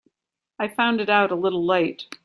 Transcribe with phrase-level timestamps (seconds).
[0.57, 2.07] I found it out a little late.